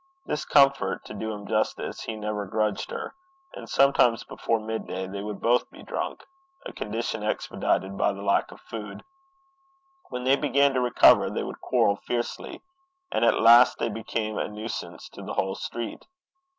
This 0.25 0.45
comfort, 0.45 1.05
to 1.05 1.13
do 1.13 1.31
him 1.31 1.45
justice, 1.45 2.01
he 2.05 2.15
never 2.15 2.47
grudged 2.47 2.89
her; 2.89 3.13
and 3.53 3.69
sometimes 3.69 4.23
before 4.23 4.59
midday 4.59 5.05
they 5.05 5.21
would 5.21 5.39
both 5.39 5.69
be 5.69 5.83
drunk 5.83 6.25
a 6.65 6.73
condition 6.73 7.21
expedited 7.21 7.99
by 7.99 8.11
the 8.11 8.23
lack 8.23 8.51
of 8.51 8.59
food. 8.61 9.03
When 10.09 10.23
they 10.23 10.35
began 10.37 10.73
to 10.73 10.81
recover, 10.81 11.29
they 11.29 11.43
would 11.43 11.61
quarrel 11.61 11.97
fiercely; 11.97 12.63
and 13.11 13.23
at 13.23 13.41
last 13.41 13.77
they 13.77 13.89
became 13.89 14.39
a 14.39 14.47
nuisance 14.47 15.07
to 15.09 15.21
the 15.21 15.33
whole 15.33 15.53
street. 15.53 16.07